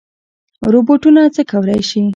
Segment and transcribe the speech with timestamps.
[0.73, 2.01] روبوټونه څه کولی شي؟